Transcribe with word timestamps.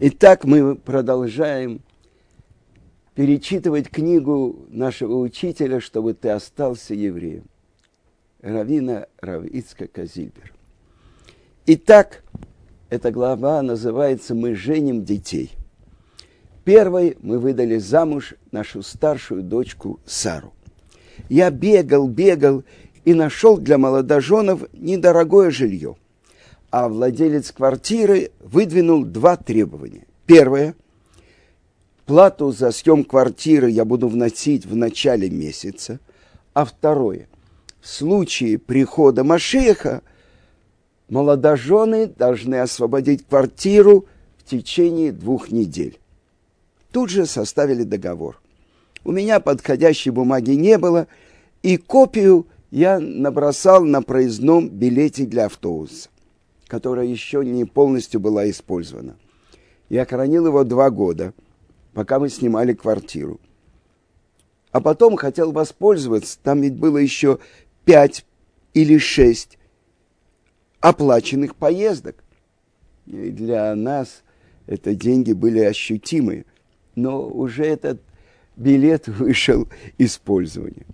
Итак, 0.00 0.44
мы 0.44 0.74
продолжаем 0.74 1.80
перечитывать 3.14 3.88
книгу 3.88 4.66
нашего 4.68 5.18
учителя, 5.18 5.80
чтобы 5.80 6.14
ты 6.14 6.30
остался 6.30 6.94
евреем. 6.94 7.44
Равина 8.42 9.06
Равицка 9.20 9.86
Казильбер. 9.86 10.52
Итак, 11.66 12.24
эта 12.90 13.12
глава 13.12 13.62
называется 13.62 14.34
«Мы 14.34 14.56
женим 14.56 15.04
детей». 15.04 15.52
Первой 16.64 17.16
мы 17.20 17.38
выдали 17.38 17.78
замуж 17.78 18.34
нашу 18.50 18.82
старшую 18.82 19.44
дочку 19.44 20.00
Сару. 20.04 20.54
Я 21.28 21.52
бегал, 21.52 22.08
бегал 22.08 22.64
и 23.04 23.14
нашел 23.14 23.58
для 23.58 23.78
молодоженов 23.78 24.64
недорогое 24.72 25.50
жилье. 25.50 25.94
А 26.76 26.88
владелец 26.88 27.52
квартиры 27.52 28.32
выдвинул 28.40 29.04
два 29.04 29.36
требования. 29.36 30.08
Первое. 30.26 30.74
Плату 32.04 32.50
за 32.50 32.72
съем 32.72 33.04
квартиры 33.04 33.70
я 33.70 33.84
буду 33.84 34.08
вносить 34.08 34.66
в 34.66 34.74
начале 34.74 35.30
месяца. 35.30 36.00
А 36.52 36.64
второе. 36.64 37.28
В 37.80 37.88
случае 37.88 38.58
прихода 38.58 39.22
Машеха 39.22 40.02
молодожены 41.08 42.08
должны 42.08 42.56
освободить 42.56 43.24
квартиру 43.24 44.06
в 44.38 44.42
течение 44.42 45.12
двух 45.12 45.52
недель. 45.52 46.00
Тут 46.90 47.08
же 47.08 47.26
составили 47.26 47.84
договор. 47.84 48.40
У 49.04 49.12
меня 49.12 49.38
подходящей 49.38 50.10
бумаги 50.10 50.56
не 50.56 50.76
было, 50.78 51.06
и 51.62 51.76
копию 51.76 52.48
я 52.72 52.98
набросал 52.98 53.84
на 53.84 54.02
проездном 54.02 54.68
билете 54.68 55.24
для 55.24 55.44
автобуса, 55.44 56.08
которая 56.74 57.06
еще 57.06 57.44
не 57.44 57.64
полностью 57.64 58.18
была 58.18 58.50
использована. 58.50 59.16
Я 59.88 60.04
хранил 60.04 60.48
его 60.48 60.64
два 60.64 60.90
года, 60.90 61.32
пока 61.92 62.18
мы 62.18 62.28
снимали 62.28 62.72
квартиру. 62.72 63.38
А 64.72 64.80
потом 64.80 65.14
хотел 65.14 65.52
воспользоваться, 65.52 66.36
там 66.42 66.62
ведь 66.62 66.74
было 66.74 66.98
еще 66.98 67.38
пять 67.84 68.26
или 68.72 68.98
шесть 68.98 69.56
оплаченных 70.80 71.54
поездок. 71.54 72.24
И 73.06 73.30
для 73.30 73.72
нас 73.76 74.24
это 74.66 74.96
деньги 74.96 75.32
были 75.32 75.60
ощутимые, 75.60 76.44
но 76.96 77.24
уже 77.24 77.64
этот 77.66 78.02
билет 78.56 79.06
вышел 79.06 79.68
из 79.96 80.18
пользования. 80.18 80.86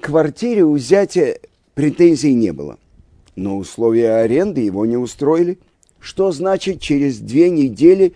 К 0.00 0.06
квартире 0.06 0.64
у 0.64 0.78
зятя 0.78 1.38
претензий 1.74 2.32
не 2.32 2.54
было, 2.54 2.78
но 3.40 3.56
условия 3.56 4.16
аренды 4.16 4.60
его 4.60 4.84
не 4.84 4.96
устроили. 4.96 5.58
Что 5.98 6.30
значит 6.30 6.80
через 6.80 7.18
две 7.18 7.50
недели 7.50 8.14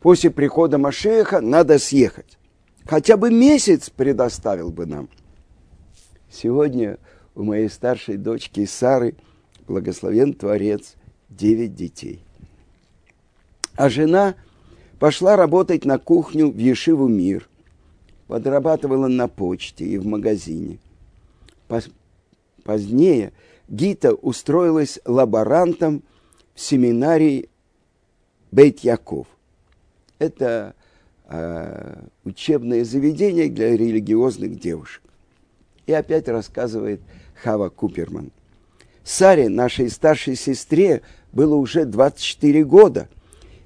после 0.00 0.30
прихода 0.30 0.78
Машеха 0.78 1.40
надо 1.40 1.78
съехать? 1.78 2.38
Хотя 2.84 3.16
бы 3.16 3.30
месяц 3.30 3.88
предоставил 3.88 4.70
бы 4.70 4.86
нам. 4.86 5.08
Сегодня 6.30 6.98
у 7.34 7.42
моей 7.42 7.68
старшей 7.68 8.16
дочки 8.16 8.64
Сары, 8.66 9.14
благословен 9.66 10.34
Творец, 10.34 10.94
девять 11.28 11.74
детей. 11.74 12.20
А 13.76 13.88
жена 13.88 14.34
пошла 14.98 15.36
работать 15.36 15.84
на 15.84 15.98
кухню 15.98 16.50
в 16.50 16.56
Ешиву 16.56 17.08
Мир– 17.08 17.48
подрабатывала 18.26 19.08
на 19.08 19.28
почте 19.28 19.84
и 19.84 19.98
в 19.98 20.06
магазине. 20.06 20.78
Позднее 22.64 23.32
Гита 23.68 24.14
устроилась 24.14 25.00
лаборантом 25.04 26.02
в 26.54 26.60
семинарии 26.60 27.48
Бейт 28.52 28.80
Яков. 28.80 29.26
Это 30.18 30.74
э, 31.28 32.02
учебное 32.24 32.84
заведение 32.84 33.48
для 33.48 33.76
религиозных 33.76 34.58
девушек. 34.58 35.02
И 35.86 35.92
опять 35.92 36.28
рассказывает 36.28 37.00
Хава 37.42 37.68
Куперман. 37.68 38.30
Саре, 39.04 39.48
нашей 39.48 39.90
старшей 39.90 40.36
сестре, 40.36 41.02
было 41.32 41.54
уже 41.54 41.84
24 41.84 42.64
года, 42.64 43.08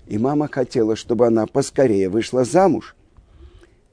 и 0.06 0.18
мама 0.18 0.48
хотела, 0.48 0.96
чтобы 0.96 1.26
она 1.26 1.46
поскорее 1.46 2.08
вышла 2.08 2.44
замуж. 2.44 2.96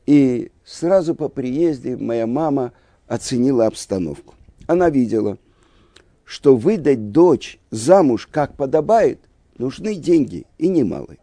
И 0.06 0.51
сразу 0.66 1.16
по 1.16 1.29
приезде 1.29 1.96
моя 1.96 2.25
мама 2.28 2.73
оценила 3.07 3.67
обстановку. 3.67 4.34
Она 4.66 4.90
видела, 4.90 5.38
что 6.27 6.57
выдать 6.57 7.11
дочь 7.13 7.57
замуж 7.71 8.27
как 8.29 8.57
подобает, 8.57 9.19
нужны 9.57 9.95
деньги 9.95 10.45
и 10.57 10.67
немалые. 10.67 11.19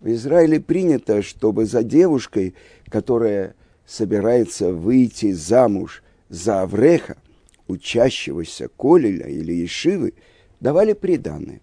В 0.00 0.08
Израиле 0.12 0.60
принято, 0.60 1.22
чтобы 1.22 1.64
за 1.64 1.82
девушкой, 1.82 2.54
которая 2.90 3.54
собирается 3.86 4.74
выйти 4.74 5.32
замуж 5.32 6.02
за 6.28 6.60
Авреха, 6.60 7.16
учащегося 7.66 8.68
Колеля 8.68 9.26
или 9.26 9.64
Ишивы, 9.64 10.12
давали 10.60 10.92
приданное. 10.92 11.62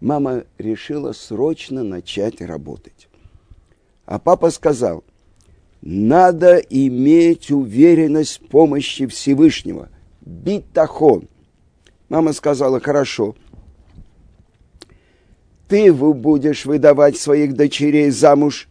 Мама 0.00 0.44
решила 0.58 1.12
срочно 1.12 1.82
начать 1.82 2.40
работать. 2.40 3.08
А 4.04 4.20
папа 4.20 4.50
сказал, 4.50 5.02
надо 5.80 6.58
иметь 6.58 7.50
уверенность 7.50 8.40
в 8.40 8.46
помощи 8.46 9.06
Всевышнего. 9.06 9.88
Битахон. 10.20 11.28
Мама 12.12 12.34
сказала, 12.34 12.78
хорошо. 12.78 13.34
Ты 15.66 15.90
будешь 15.90 16.66
выдавать 16.66 17.16
своих 17.16 17.54
дочерей 17.54 18.10
замуж 18.10 18.68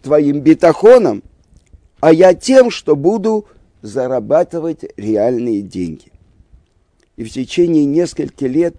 твоим 0.00 0.38
битахоном, 0.38 1.24
а 1.98 2.12
я 2.12 2.34
тем, 2.34 2.70
что 2.70 2.94
буду 2.94 3.46
зарабатывать 3.82 4.84
реальные 4.96 5.62
деньги. 5.62 6.12
И 7.16 7.24
в 7.24 7.30
течение 7.30 7.84
нескольких 7.84 8.48
лет 8.48 8.76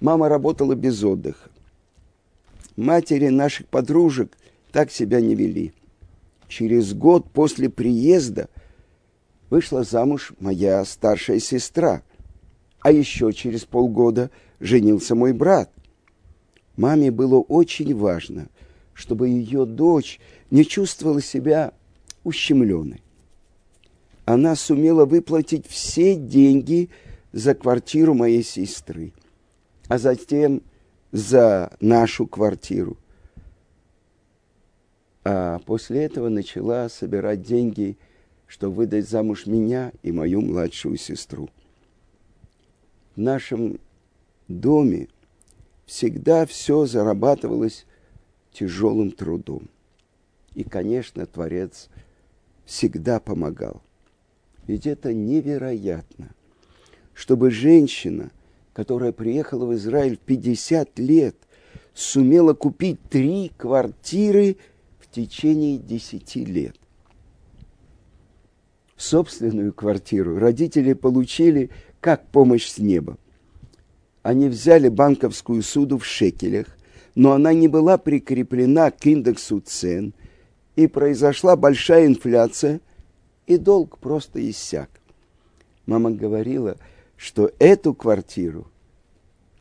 мама 0.00 0.28
работала 0.28 0.76
без 0.76 1.02
отдыха. 1.02 1.50
Матери 2.76 3.26
наших 3.26 3.66
подружек 3.66 4.38
так 4.70 4.92
себя 4.92 5.20
не 5.20 5.34
вели 5.34 5.72
через 6.46 6.94
год 6.94 7.28
после 7.32 7.68
приезда 7.68 8.48
вышла 9.50 9.82
замуж 9.82 10.32
моя 10.38 10.84
старшая 10.84 11.40
сестра, 11.40 12.02
а 12.80 12.92
еще 12.92 13.32
через 13.32 13.64
полгода 13.64 14.30
женился 14.60 15.14
мой 15.14 15.32
брат. 15.32 15.72
Маме 16.76 17.10
было 17.10 17.40
очень 17.40 17.94
важно, 17.94 18.48
чтобы 18.94 19.28
ее 19.28 19.64
дочь 19.66 20.20
не 20.50 20.64
чувствовала 20.64 21.20
себя 21.20 21.72
ущемленной. 22.24 23.02
Она 24.24 24.54
сумела 24.56 25.06
выплатить 25.06 25.66
все 25.66 26.14
деньги 26.14 26.90
за 27.32 27.54
квартиру 27.54 28.14
моей 28.14 28.44
сестры, 28.44 29.12
а 29.88 29.98
затем 29.98 30.62
за 31.12 31.72
нашу 31.80 32.26
квартиру– 32.26 32.96
а 35.30 35.58
после 35.58 36.04
этого 36.04 36.30
начала 36.30 36.88
собирать 36.88 37.42
деньги, 37.42 37.98
чтобы 38.46 38.76
выдать 38.76 39.06
замуж 39.06 39.44
меня 39.44 39.92
и 40.02 40.10
мою 40.10 40.40
младшую 40.40 40.96
сестру. 40.96 41.50
В 43.18 43.20
нашем 43.20 43.80
доме 44.46 45.08
всегда 45.86 46.46
все 46.46 46.86
зарабатывалось 46.86 47.84
тяжелым 48.52 49.10
трудом. 49.10 49.68
И, 50.54 50.62
конечно, 50.62 51.26
Творец 51.26 51.88
всегда 52.64 53.18
помогал. 53.18 53.82
Ведь 54.68 54.86
это 54.86 55.12
невероятно, 55.12 56.30
чтобы 57.12 57.50
женщина, 57.50 58.30
которая 58.72 59.10
приехала 59.10 59.66
в 59.66 59.74
Израиль 59.74 60.16
в 60.16 60.20
50 60.20 60.96
лет, 61.00 61.34
сумела 61.94 62.54
купить 62.54 63.00
три 63.10 63.50
квартиры– 63.56 64.58
в 65.00 65.10
течение 65.10 65.76
десяти 65.78 66.44
лет. 66.44 66.76
Собственную 68.96 69.72
квартиру 69.72 70.38
родители 70.38 70.92
получили 70.92 71.70
как 72.00 72.26
помощь 72.28 72.68
с 72.68 72.78
неба. 72.78 73.16
Они 74.22 74.48
взяли 74.48 74.88
банковскую 74.88 75.62
суду 75.62 75.98
в 75.98 76.04
шекелях, 76.04 76.66
но 77.14 77.32
она 77.32 77.52
не 77.52 77.68
была 77.68 77.98
прикреплена 77.98 78.90
к 78.90 79.06
индексу 79.06 79.60
цен, 79.60 80.14
и 80.76 80.86
произошла 80.86 81.56
большая 81.56 82.06
инфляция, 82.06 82.80
и 83.46 83.56
долг 83.56 83.98
просто 83.98 84.48
иссяк. 84.48 84.90
Мама 85.86 86.10
говорила, 86.10 86.76
что 87.16 87.50
эту 87.58 87.94
квартиру, 87.94 88.68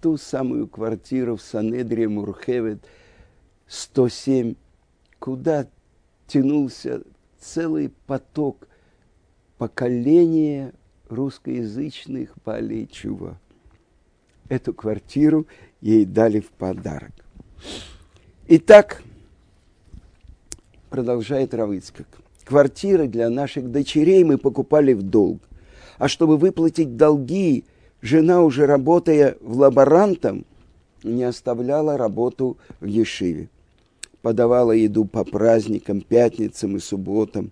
ту 0.02 0.18
самую 0.18 0.68
квартиру 0.68 1.38
в 1.38 1.42
Санедре 1.42 2.08
Мурхевет 2.08 2.86
107 3.68 4.56
куда 5.20 5.68
тянулся 6.28 7.02
целый 7.40 7.90
поток 8.06 8.68
поколения 9.58 10.74
русскоязычных 11.10 12.34
Балей 12.46 12.88
Чува. 12.88 13.38
Эту 14.50 14.74
квартиру 14.74 15.46
ей 15.82 16.06
дали 16.06 16.40
в 16.40 16.50
подарок. 16.50 17.12
Итак, 18.48 19.04
продолжает 20.90 21.54
Равыцкак, 21.54 22.08
квартиры 22.46 23.08
для 23.08 23.30
наших 23.30 23.72
дочерей 23.72 24.24
мы 24.24 24.38
покупали 24.38 24.94
в 24.94 25.04
долг. 25.04 25.42
А 25.98 26.08
чтобы 26.08 26.38
выплатить 26.38 26.96
долги, 26.96 27.66
жена, 28.02 28.42
уже 28.42 28.66
работая 28.66 29.36
в 29.42 29.58
лаборантом, 29.58 30.46
не 31.04 31.24
оставляла 31.24 31.98
работу 31.98 32.58
в 32.80 32.86
Ешиве. 32.86 33.50
Подавала 34.22 34.72
еду 34.72 35.06
по 35.06 35.24
праздникам, 35.24 36.02
пятницам 36.02 36.76
и 36.76 36.80
субботам. 36.80 37.52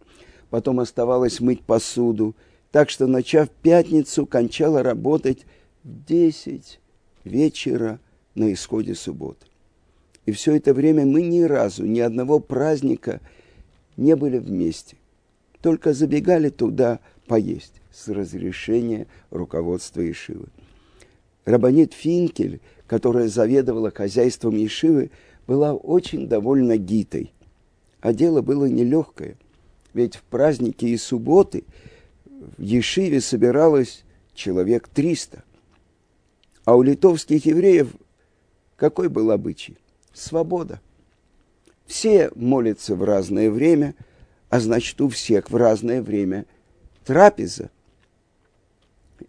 Потом 0.50 0.80
оставалась 0.80 1.40
мыть 1.40 1.62
посуду. 1.62 2.36
Так 2.76 2.90
что, 2.90 3.08
начав 3.08 3.50
пятницу, 3.50 4.26
кончала 4.26 4.84
работать 4.84 5.46
в 5.86 6.04
десять 6.04 6.82
вечера 7.24 8.02
на 8.36 8.52
исходе 8.52 8.96
субботы. 8.96 9.46
И 10.26 10.34
все 10.34 10.58
это 10.58 10.74
время 10.74 11.06
мы 11.06 11.22
ни 11.22 11.44
разу, 11.44 11.86
ни 11.86 12.02
одного 12.02 12.42
праздника 12.42 13.22
не 13.96 14.18
были 14.18 14.40
вместе. 14.40 14.98
Только 15.62 15.94
забегали 15.94 16.50
туда 16.50 17.00
поесть 17.28 17.76
с 17.94 18.10
разрешения 18.10 19.08
руководства 19.30 20.02
Ишивы. 20.12 20.48
Рабанит 21.46 21.94
Финкель, 21.94 22.60
которая 22.88 23.30
заведовала 23.30 23.90
хозяйством 23.90 24.58
Ишивы, 24.58 25.12
была 25.48 25.74
очень 25.74 26.28
довольна 26.28 26.76
Гитой. 26.76 27.32
А 28.02 28.12
дело 28.12 28.42
было 28.42 28.66
нелегкое, 28.66 29.38
ведь 29.94 30.18
в 30.18 30.24
праздники 30.24 30.84
и 30.84 30.98
субботы 30.98 31.64
в 32.58 32.62
Ешиве 32.62 33.22
собиралось 33.22 34.04
человек 34.34 34.88
триста. 34.88 35.44
А 36.66 36.76
у 36.76 36.82
литовских 36.82 37.46
евреев 37.46 37.90
какой 38.76 39.10
был 39.10 39.32
обычай? 39.32 39.78
Свобода. 40.14 40.82
Все 41.86 42.32
молятся 42.36 42.96
в 42.96 43.04
разное 43.04 43.50
время, 43.50 43.96
а 44.50 44.60
значит 44.60 45.00
у 45.02 45.10
всех 45.10 45.50
в 45.50 45.56
разное 45.56 46.02
время 46.02 46.46
трапеза. 47.06 47.70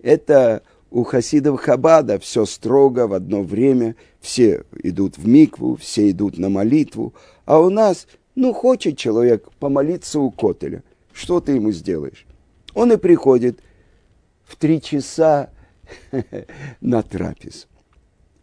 Это 0.02 0.62
у 0.90 1.04
хасидов 1.04 1.60
Хабада 1.60 2.18
все 2.18 2.44
строго 2.44 3.06
в 3.06 3.12
одно 3.12 3.42
время, 3.42 3.96
все 4.20 4.64
идут 4.82 5.18
в 5.18 5.28
микву, 5.28 5.76
все 5.76 6.10
идут 6.10 6.38
на 6.38 6.48
молитву, 6.48 7.14
а 7.44 7.60
у 7.60 7.70
нас, 7.70 8.06
ну, 8.34 8.52
хочет 8.52 8.96
человек 8.96 9.48
помолиться 9.58 10.18
у 10.18 10.30
Котеля, 10.30 10.82
что 11.12 11.40
ты 11.40 11.52
ему 11.52 11.70
сделаешь? 11.70 12.25
Он 12.76 12.92
и 12.92 12.98
приходит 12.98 13.60
в 14.44 14.54
три 14.56 14.82
часа 14.82 15.50
на 16.82 17.02
трапез. 17.02 17.68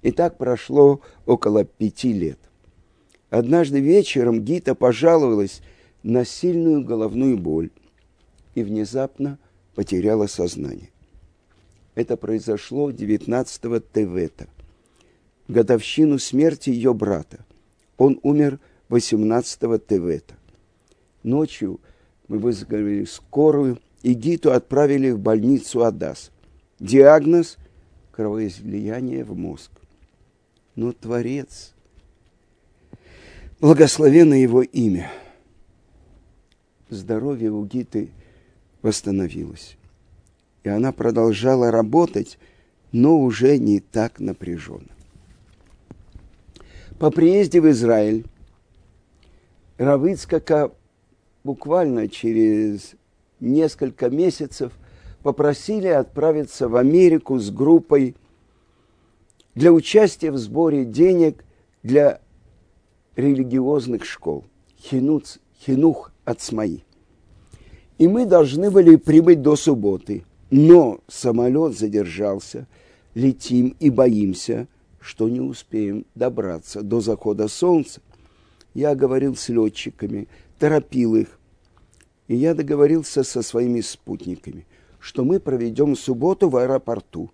И 0.02 0.12
так 0.12 0.40
прошло 0.40 1.02
около 1.28 1.64
пяти 1.66 2.12
лет. 2.12 2.40
Однажды 3.30 3.80
вечером 3.80 4.42
Гита 4.44 4.74
пожаловалась 4.74 5.62
на 6.02 6.26
сильную 6.26 6.84
головную 6.84 7.38
боль 7.38 7.70
и 8.56 8.64
внезапно 8.64 9.38
потеряла 9.76 10.26
сознание. 10.26 10.90
Это 11.94 12.18
произошло 12.18 12.90
19-го 12.90 13.80
Тевета, 13.82 14.48
годовщину 15.48 16.18
смерти 16.18 16.72
ее 16.72 16.96
брата. 16.96 17.46
Он 17.98 18.20
умер 18.24 18.60
18-го 18.90 19.78
Тевета. 19.78 20.34
Ночью 21.22 21.80
мы 22.28 22.40
вызвали 22.40 23.06
скорую 23.06 23.78
и 24.04 24.14
Гиту 24.14 24.52
отправили 24.52 25.10
в 25.12 25.20
больницу 25.20 25.84
Адас. 25.84 26.32
Диагноз– 26.80 27.58
кровоизлияние 28.12 29.24
в 29.24 29.36
мозг. 29.36 29.72
Но 30.76 30.92
Творец, 30.92 31.74
благословено 33.60 34.36
его 34.36 34.62
имя, 34.62 35.12
здоровье 36.90 37.52
у 37.52 37.66
Гиты 37.66 38.12
восстановилось 38.82 39.78
и 40.64 40.70
она 40.70 40.92
продолжала 40.92 41.72
работать, 41.72 42.40
но 42.92 43.20
уже 43.20 43.58
не 43.58 43.80
так 43.80 44.20
напряженно. 44.20 44.88
По 47.00 47.12
приезде 47.12 47.60
в 47.60 47.70
Израиль 47.70 48.26
Равыцкака 49.78 50.72
буквально 51.44 52.08
через 52.08 52.96
несколько 53.44 54.10
месяцев 54.10 54.74
попросили 55.22 55.88
отправиться 55.88 56.68
в 56.68 56.76
Америку 56.76 57.40
с 57.40 57.50
группой 57.50 58.16
для 59.56 59.72
участия 59.72 60.32
в 60.32 60.38
сборе 60.38 60.86
денег 60.86 61.44
для 61.84 62.22
религиозных 63.16 64.06
школ. 64.06 64.46
Хинуц, 64.80 65.38
хинух 65.66 66.12
от 66.26 66.42
СМАИ. 66.42 66.80
И 67.98 68.08
мы 68.08 68.26
должны 68.26 68.72
были 68.72 68.96
прибыть 68.96 69.42
до 69.42 69.56
субботы– 69.56 70.24
но 70.56 71.00
самолет 71.08 71.76
задержался, 71.76 72.68
летим 73.16 73.76
и 73.80 73.90
боимся, 73.90 74.68
что 75.00 75.28
не 75.28 75.40
успеем 75.40 76.06
добраться 76.14 76.84
до 76.84 77.02
захода 77.02 77.48
солнца. 77.48 78.02
Я 78.76 78.94
говорил 78.94 79.36
с 79.36 79.50
летчиками, 79.50 80.28
торопил 80.60 81.16
их, 81.16 81.40
и 82.28 82.36
я 82.36 82.54
договорился 82.54 83.24
со 83.24 83.42
своими 83.42 83.82
спутниками, 83.82 84.66
что 85.00 85.24
мы 85.24 85.40
проведем 85.40 85.96
субботу 85.96 86.50
в 86.50 86.58
аэропорту. 86.58 87.32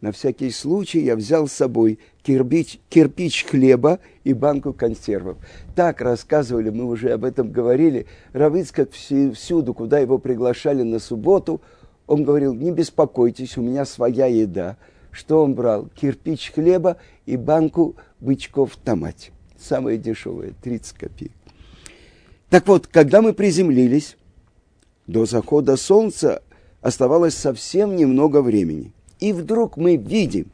На 0.00 0.12
всякий 0.12 0.50
случай 0.50 1.00
я 1.00 1.16
взял 1.16 1.48
с 1.48 1.52
собой 1.52 1.98
кирпич, 2.22 2.78
кирпич 2.90 3.44
хлеба 3.44 4.00
и 4.22 4.34
банку 4.34 4.74
консервов. 4.74 5.38
Так 5.74 6.02
рассказывали, 6.02 6.68
мы 6.68 6.84
уже 6.84 7.10
об 7.10 7.24
этом 7.24 7.50
говорили. 7.50 8.06
Равыцкак 8.32 8.90
всюду, 8.92 9.72
куда 9.72 9.98
его 9.98 10.18
приглашали 10.18 10.82
на 10.82 10.98
субботу– 10.98 11.60
он 12.06 12.24
говорил, 12.24 12.54
не 12.54 12.70
беспокойтесь, 12.70 13.56
у 13.56 13.62
меня 13.62 13.84
своя 13.84 14.26
еда. 14.26 14.76
Что 15.10 15.42
он 15.42 15.54
брал? 15.54 15.88
Кирпич 15.94 16.52
хлеба 16.52 16.96
и 17.24 17.36
банку 17.36 17.96
бычков 18.20 18.72
в. 18.72 19.32
Самое 19.58 19.96
дешевое, 19.96 20.52
30 20.62 20.98
копеек. 20.98 21.32
Так 22.50 22.66
вот, 22.68 22.86
когда 22.86 23.22
мы 23.22 23.32
приземлились, 23.32 24.16
до 25.06 25.26
захода 25.26 25.76
солнца 25.76 26.42
оставалось 26.80 27.34
совсем 27.34 27.96
немного 27.96 28.42
времени. 28.42 28.92
И 29.20 29.32
вдруг 29.32 29.76
мы 29.76 29.96
видим, 29.96 30.46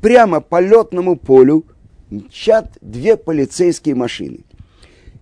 прямо 0.00 0.40
по 0.40 0.60
летному 0.60 1.16
полю 1.16 1.64
мчат 2.10 2.76
две 2.80 3.16
полицейские 3.16 3.94
машины. 3.94 4.40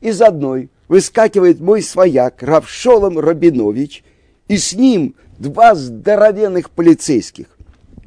Из 0.01 0.21
одной 0.21 0.71
выскакивает 0.89 1.61
мой 1.61 1.83
свояк 1.83 2.43
Равшолом 2.43 3.19
Рабинович, 3.19 4.05
и 4.49 4.59
с 4.59 4.73
ним 4.73 5.15
два 5.39 5.75
здоровенных 5.75 6.71
полицейских. 6.71 7.47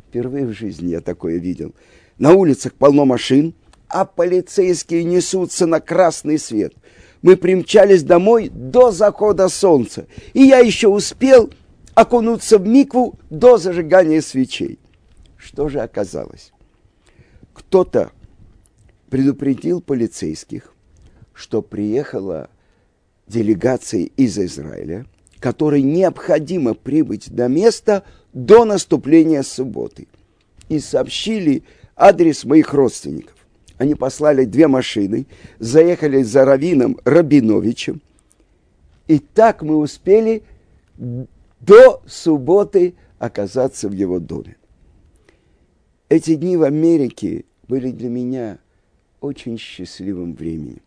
Впервые 0.09 0.45
в 0.45 0.53
жизни 0.53 0.89
я 0.89 1.01
такое 1.01 1.37
видел. 1.37 1.73
На 2.17 2.33
улицах 2.33 2.73
полно 2.73 3.05
машин, 3.05 3.53
а 3.87 4.05
полицейские 4.05 5.03
несутся 5.03 5.65
на 5.65 5.79
красный 5.79 6.37
свет. 6.37 6.73
Мы 7.25 7.37
примчались 7.37 8.03
домой 8.03 8.49
до 8.53 8.91
захода 8.91 9.49
солнца, 9.49 10.05
и 10.33 10.43
я 10.43 10.59
еще 10.59 10.89
успел 10.89 11.49
окунуться 11.95 12.59
в 12.59 12.67
микву 12.67 13.17
до 13.31 13.57
зажигания 13.57 14.21
свечей. 14.21 14.77
Что 15.35 15.67
же 15.67 15.79
оказалось? 15.79 16.51
Кто-то 17.53 18.11
предупредил 19.09 19.81
полицейских, 19.81 20.71
что 21.33 21.63
приехала 21.63 22.51
делегация 23.27 24.03
из 24.15 24.37
Израиля– 24.37 25.07
которой 25.45 25.83
необходимо 25.83 26.73
прибыть 26.73 27.29
до 27.29 27.47
места 27.47 28.03
до 28.33 28.65
наступления 28.65 29.43
субботы. 29.43 30.07
И 30.69 30.79
сообщили 30.79 31.61
адрес 31.95 32.45
моих 32.45 32.73
родственников. 32.73 33.34
Они 33.77 33.95
послали 33.95 34.45
две 34.45 34.67
машины, 34.67 35.27
заехали 35.59 36.23
за 36.23 36.45
Равином 36.45 36.97
Рабиновичем. 37.03 38.01
И 39.07 39.19
так 39.19 39.61
мы 39.61 39.77
успели 39.77 40.43
до 40.97 42.01
субботы 42.07 42.95
оказаться 43.19 43.89
в 43.89 43.91
его 43.91 44.19
доме. 44.19 44.55
Эти 46.09 46.35
дни 46.35 46.57
в 46.57 46.63
Америке 46.63 47.45
были 47.67 47.91
для 47.91 48.09
меня 48.09 48.59
очень 49.19 49.57
счастливым 49.57 50.33
временем 50.33 50.81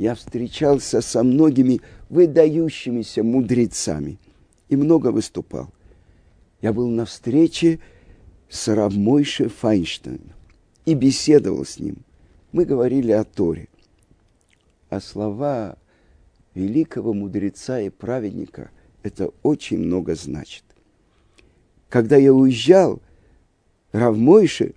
я 0.00 0.14
встречался 0.14 1.02
со 1.02 1.22
многими 1.22 1.82
выдающимися 2.08 3.22
мудрецами 3.22 4.18
и 4.70 4.76
много 4.76 5.08
выступал. 5.08 5.74
Я 6.62 6.72
был 6.72 6.88
на 6.88 7.04
встрече 7.04 7.80
с 8.48 8.68
Равмойше 8.68 9.50
Файнштейном 9.50 10.32
и 10.90 10.94
беседовал 10.94 11.64
с 11.64 11.78
ним. 11.78 11.98
Мы 12.50 12.64
говорили 12.64 13.12
о 13.12 13.22
Торе. 13.22 13.68
А 14.88 15.00
слова 15.00 15.76
великого 16.54 17.14
мудреца 17.14 17.80
и 17.80 17.90
праведника 17.90 18.72
это 19.04 19.30
очень 19.44 19.78
много 19.78 20.16
значит. 20.16 20.64
Когда 21.88 22.16
я 22.16 22.34
уезжал, 22.34 23.00
Равмойше 23.92 24.74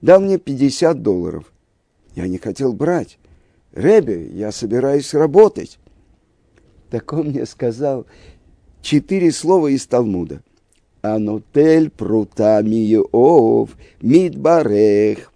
дал 0.00 0.20
мне 0.20 0.38
50 0.38 1.02
долларов 1.02 1.52
Я 2.14 2.28
не 2.28 2.38
хотел 2.38 2.72
брать. 2.72 3.18
Ребе, 3.72 4.28
я 4.30 4.52
собираюсь 4.52 5.14
работать. 5.14 5.80
Так 6.90 7.12
он 7.12 7.30
мне 7.30 7.44
сказал 7.44 8.06
четыре 8.82 9.32
слова 9.32 9.66
из 9.66 9.84
Талмуда. 9.84 10.42
Анотель 11.02 11.90
прутами 11.90 12.92
Иов, 12.94 13.76
мидбарех. 14.00 15.32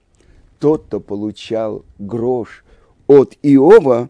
Тот, 0.59 0.85
кто 0.85 1.01
получал 1.01 1.85
грош 1.99 2.65
от 3.07 3.37
Иова, 3.43 4.09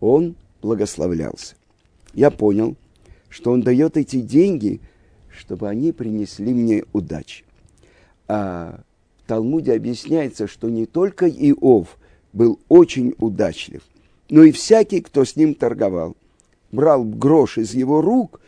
он 0.00 0.34
благословлялся. 0.62 1.54
Я 2.14 2.30
понял, 2.30 2.76
что 3.28 3.52
он 3.52 3.62
дает 3.62 3.96
эти 3.96 4.20
деньги, 4.20 4.80
чтобы 5.30 5.68
они 5.68 5.92
принесли 5.92 6.52
мне 6.52 6.84
удачи. 6.92 7.44
А 8.28 8.80
в 9.18 9.28
Талмуде 9.28 9.72
объясняется, 9.72 10.46
что 10.46 10.68
не 10.68 10.86
только 10.86 11.28
Иов 11.28 11.98
был 12.32 12.58
очень 12.68 13.14
удачлив, 13.18 13.82
но 14.28 14.42
и 14.42 14.52
всякий, 14.52 15.00
кто 15.00 15.24
с 15.24 15.36
ним 15.36 15.54
торговал. 15.54 16.16
Брал 16.70 17.04
грош 17.04 17.58
из 17.58 17.74
его 17.74 18.00
рук 18.00 18.40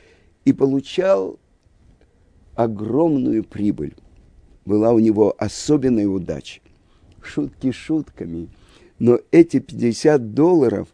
и 0.46 0.52
получал 0.52 1.38
огромную 2.54 3.44
прибыль. 3.44 3.94
Была 4.64 4.92
у 4.92 4.98
него 4.98 5.34
особенная 5.38 6.08
удача. 6.08 6.60
Шутки 7.22 7.72
шутками, 7.72 8.48
но 8.98 9.18
эти 9.30 9.58
50 9.58 10.34
долларов 10.34 10.88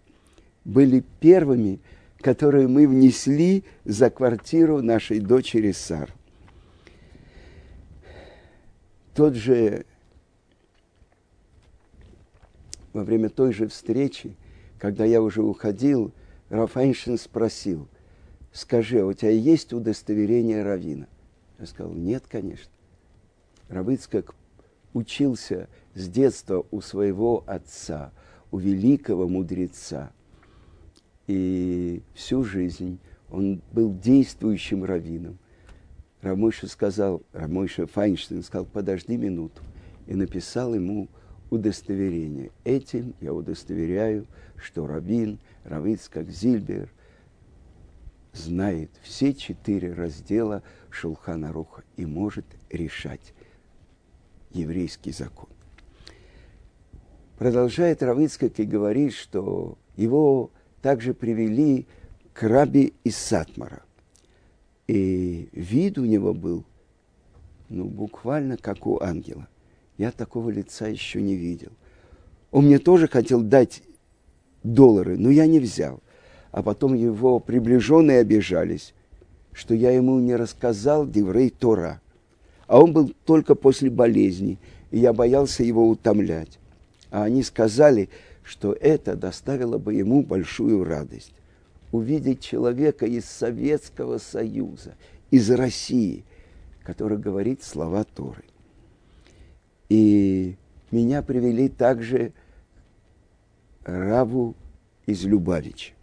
были 0.65 1.05
первыми, 1.21 1.81
которые 2.21 2.69
мы 2.69 2.87
внесли 2.87 3.65
за 3.85 4.11
квартиру 4.11 4.83
нашей 4.83 5.21
дочери 5.21 5.73
Сар. 5.73 6.15
Тот 9.15 9.35
же, 9.35 9.85
во 12.93 13.05
время 13.05 13.29
той 13.29 13.53
же 13.53 13.67
встречи, 13.69 14.37
когда 14.79 15.05
я 15.05 15.21
уже 15.21 15.43
уходил, 15.43 16.13
Рафайншин 16.49 17.19
спросил, 17.19 17.89
скажи, 18.53 19.01
а 19.01 19.07
у 19.07 19.13
тебя 19.13 19.31
есть 19.31 19.73
удостоверение 19.73 20.63
Равина? 20.63 21.07
Я 21.61 21.67
сказал, 21.67 21.93
нет, 21.93 22.25
конечно. 22.27 22.73
Равыцкак 23.69 24.35
учился 24.95 25.69
с 25.95 26.09
детства 26.09 26.65
у 26.71 26.81
своего 26.81 27.45
отца, 27.47 28.13
у 28.51 28.59
великого 28.59 29.29
мудреца. 29.29 30.11
И 31.27 32.03
всю 32.15 32.43
жизнь 32.45 32.99
он 33.31 33.61
был 33.73 33.95
действующим 33.95 34.85
раввином. 34.85 35.39
Рамойша 36.23 36.67
сказал, 36.67 37.23
Рамойша 37.33 37.87
Файнштейн 37.87 38.43
сказал, 38.43 38.65
подожди 38.65 39.17
минуту. 39.17 39.63
И 40.07 40.15
написал 40.15 40.75
ему 40.75 41.09
удостоверение. 41.51 42.51
Этим 42.65 43.15
я 43.21 43.33
удостоверяю, 43.33 44.27
что 44.57 44.87
Равин, 44.87 45.39
Равицкак 45.65 46.31
Зильбер 46.31 46.91
знает 48.33 48.91
все 49.03 49.35
четыре 49.35 49.93
раздела 49.93 50.63
Шулхана 50.91 51.53
Руха 51.53 51.83
и 51.97 52.07
может 52.07 52.45
решать 52.71 53.33
еврейский 54.53 55.13
закон. 55.13 55.49
Продолжает 57.39 58.03
Равицкак 58.03 58.61
и 58.61 58.65
говорит, 58.65 59.15
что 59.15 59.79
его 59.97 60.51
также 60.83 61.15
привели 61.15 61.87
к 62.33 62.43
раби 62.43 62.93
из 63.05 63.17
Сатмара. 63.17 63.83
И 64.87 65.49
вид 65.53 65.99
у 65.99 66.05
него 66.05 66.35
был, 66.35 66.65
ну, 67.69 67.85
буквально 67.85 68.57
как 68.57 68.87
у 68.87 69.01
ангела. 69.01 69.49
Я 69.97 70.11
такого 70.11 70.51
лица 70.51 70.89
еще 70.89 71.23
не 71.23 71.37
видел. 71.37 71.71
Он 72.51 72.67
мне 72.67 72.79
тоже 72.79 73.07
хотел 73.07 73.43
дать 73.43 73.83
доллары, 74.63 75.17
но 75.17 75.31
я 75.31 75.47
не 75.47 75.61
взял. 75.61 76.03
А 76.51 76.63
потом 76.63 76.95
его 76.95 77.39
приближенные 77.39 78.21
обижались, 78.21 78.93
что 79.53 79.75
я 79.75 79.91
ему 79.91 80.19
не 80.21 80.37
рассказал 80.37 81.07
Деврей 81.07 81.51
Тора. 81.51 82.01
А 82.67 82.81
он 82.81 82.93
был 82.93 83.13
только 83.25 83.55
после 83.55 83.91
болезни, 83.91 84.59
и 84.91 84.99
я 84.99 85.13
боялся 85.13 85.63
его 85.63 85.89
утомлять. 85.89 86.59
А 87.11 87.25
они 87.25 87.43
сказали, 87.43 88.09
что 88.43 88.73
это 88.73 89.17
доставило 89.17 89.79
бы 89.79 89.95
ему 89.95 90.23
большую 90.23 90.85
радость. 90.85 91.33
Увидеть 91.93 92.41
человека 92.41 93.07
из 93.07 93.25
Советского 93.25 94.19
Союза, 94.19 94.95
из 95.31 95.51
России, 95.51 96.25
который 96.85 97.19
говорит 97.19 97.63
слова 97.65 98.05
Торы. 98.05 98.45
И 99.89 100.57
меня 100.93 101.23
привели 101.23 101.69
также 101.69 102.33
Раву 103.85 104.55
из 105.07 105.25
Любавича. 105.25 105.95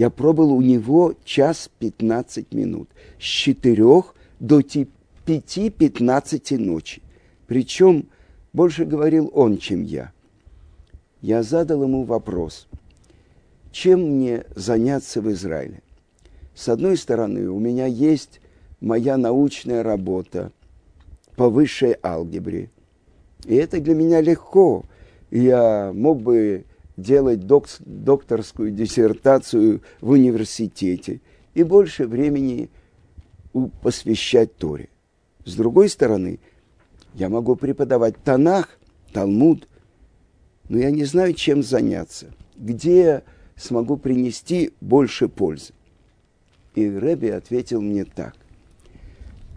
Я 0.00 0.08
пробыл 0.08 0.52
у 0.52 0.62
него 0.62 1.12
час 1.26 1.70
пятнадцать 1.78 2.54
минут, 2.54 2.88
с 3.18 3.22
четырех 3.22 4.14
до 4.38 4.62
пяти 5.26 5.68
пятнадцати 5.68 6.54
ночи. 6.54 7.02
Причем 7.46 8.08
больше 8.54 8.86
говорил 8.86 9.30
он, 9.34 9.58
чем 9.58 9.82
я. 9.82 10.12
Я 11.20 11.42
задал 11.42 11.82
ему 11.82 12.04
вопрос, 12.04 12.66
чем 13.72 14.00
мне 14.00 14.44
заняться 14.56 15.20
в 15.20 15.30
Израиле. 15.32 15.82
С 16.54 16.70
одной 16.70 16.96
стороны, 16.96 17.50
у 17.50 17.58
меня 17.58 17.84
есть 17.84 18.40
моя 18.80 19.18
научная 19.18 19.82
работа 19.82 20.50
по 21.36 21.50
высшей 21.50 21.94
алгебре. 22.02 22.70
И 23.44 23.54
это 23.54 23.78
для 23.82 23.94
меня 23.94 24.22
легко. 24.22 24.82
Я 25.30 25.92
мог 25.94 26.22
бы 26.22 26.64
делать 27.00 27.46
док 27.46 27.66
докторскую 27.80 28.70
диссертацию 28.70 29.82
в 30.00 30.10
университете 30.10 31.20
и 31.54 31.62
больше 31.62 32.06
времени 32.06 32.70
посвящать 33.82 34.56
Торе. 34.56 34.88
С 35.44 35.54
другой 35.54 35.88
стороны, 35.88 36.38
я 37.14 37.28
могу 37.28 37.56
преподавать 37.56 38.16
Танах, 38.22 38.78
Талмуд, 39.12 39.66
но 40.68 40.78
я 40.78 40.90
не 40.90 41.04
знаю, 41.04 41.34
чем 41.34 41.62
заняться, 41.62 42.32
где 42.56 43.24
смогу 43.56 43.96
принести 43.96 44.72
больше 44.80 45.28
пользы. 45.28 45.72
И 46.74 46.88
Рэби 46.88 47.28
ответил 47.28 47.80
мне 47.80 48.04
так. 48.04 48.36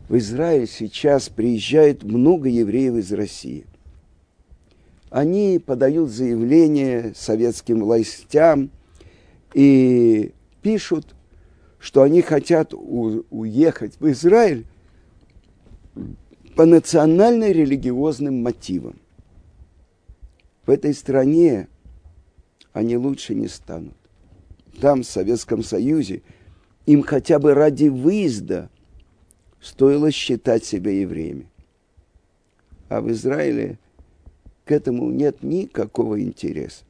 В 0.10 0.18
Израиль 0.18 0.68
сейчас 0.68 1.30
приезжает 1.30 2.04
много 2.04 2.50
евреев 2.50 2.96
из 2.96 3.12
России 3.14 3.66
они 5.14 5.60
подают 5.60 6.10
заявление 6.10 7.14
советским 7.16 7.82
властям 7.82 8.72
и 9.54 10.34
пишут, 10.64 11.14
что 11.78 12.02
они 12.02 12.24
хотят 12.24 12.74
у- 12.74 13.24
уехать 13.30 13.94
в 14.00 14.10
Израиль 14.10 14.66
по 16.56 16.66
национально-религиозным 16.66 18.42
мотивам. 18.42 19.00
В 20.66 20.72
этой 20.72 20.96
стране 20.96 21.68
они 22.72 22.98
лучше 22.98 23.36
не 23.36 23.48
станут. 23.48 23.94
Там, 24.82 25.04
в 25.04 25.06
Советском 25.06 25.62
Союзе, 25.62 26.24
им 26.88 27.04
хотя 27.04 27.38
бы 27.38 27.54
ради 27.54 27.88
выезда 27.88 28.72
стоило 29.62 30.10
считать 30.10 30.66
себя 30.66 30.92
евреями. 30.92 31.46
А 32.90 33.00
в 33.00 33.12
Израиле 33.12 33.78
к 34.66 34.72
этому 34.72 35.12
нет 35.12 35.44
никакого 35.44 36.22
интереса. 36.22 36.84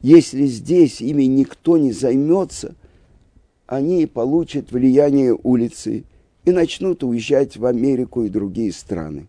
Если 0.00 0.46
здесь 0.46 1.00
ими 1.00 1.24
никто 1.24 1.76
не 1.76 1.92
займется, 1.92 2.74
они 3.66 4.06
получат 4.06 4.72
влияние 4.72 5.38
улицы 5.42 6.04
и 6.44 6.52
начнут 6.52 7.04
уезжать 7.04 7.56
в 7.56 7.66
Америку 7.66 8.24
и 8.24 8.30
другие 8.30 8.72
страны. 8.72 9.26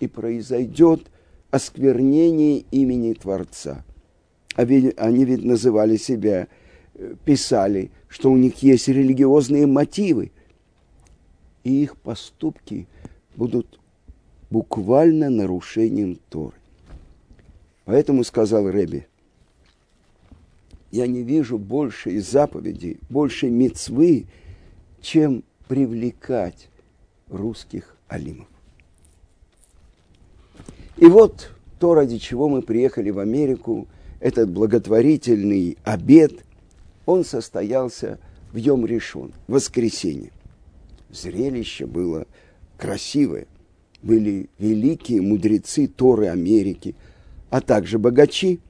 И 0.00 0.08
произойдет 0.08 1.06
осквернение 1.50 2.64
имени 2.70 3.12
Творца. 3.12 3.84
А 4.56 4.62
они 4.62 5.24
ведь 5.24 5.44
называли 5.44 5.96
себя, 5.96 6.48
э, 6.94 7.14
писали, 7.24 7.90
что 8.08 8.30
у 8.30 8.36
них 8.36 8.62
есть 8.62 8.88
религиозные 8.88 9.66
мотивы. 9.66 10.32
И 11.62 11.82
их 11.82 11.96
поступки 11.96 12.86
будут 13.36 13.78
буквально 14.50 15.28
нарушением 15.28 16.18
Торы. 16.30 16.56
Поэтому 17.86 18.24
сказал 18.24 18.68
Рэби, 18.68 19.06
я 20.90 21.06
не 21.06 21.22
вижу 21.22 21.56
большей 21.56 22.18
заповеди, 22.18 22.98
большей 23.08 23.48
мецвы, 23.48 24.26
чем 25.00 25.44
привлекать 25.68 26.68
русских 27.28 27.96
алимов. 28.08 28.48
И 30.96 31.06
вот 31.06 31.52
то, 31.78 31.94
ради 31.94 32.18
чего 32.18 32.48
мы 32.48 32.60
приехали 32.60 33.10
в 33.10 33.20
Америку, 33.20 33.86
этот 34.18 34.50
благотворительный 34.50 35.78
обед, 35.84 36.44
он 37.04 37.24
состоялся 37.24 38.18
в 38.52 38.56
Йом 38.56 38.84
в 38.84 39.32
воскресенье. 39.46 40.32
Зрелище 41.10 41.86
было 41.86 42.26
красивое. 42.78 43.46
Были 44.02 44.48
великие 44.58 45.20
мудрецы 45.22 45.86
Торы 45.86 46.26
Америки– 46.26 46.96
а 47.50 47.60
также 47.60 47.98
богачи. 47.98 48.60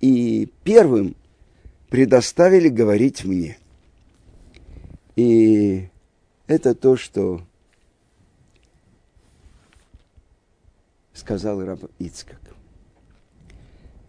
И 0.00 0.50
первым 0.62 1.16
предоставили 1.88 2.68
говорить 2.68 3.24
мне. 3.24 3.58
И 5.16 5.88
это 6.46 6.74
то, 6.74 6.96
что 6.96 7.42
сказал 11.14 11.64
Раб 11.64 11.80
Ицкак. 11.98 12.40